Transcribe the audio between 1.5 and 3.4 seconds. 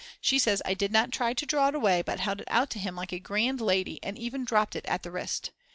it away, but held it out to him like a